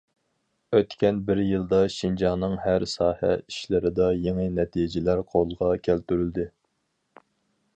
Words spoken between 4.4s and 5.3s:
نەتىجىلەر